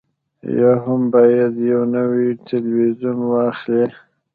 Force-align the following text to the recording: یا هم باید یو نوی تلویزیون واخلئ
یا 0.59 0.71
هم 0.83 1.01
باید 1.13 1.53
یو 1.71 1.81
نوی 1.95 2.27
تلویزیون 2.49 3.17
واخلئ 3.31 3.85